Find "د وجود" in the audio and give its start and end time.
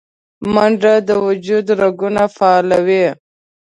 1.07-1.65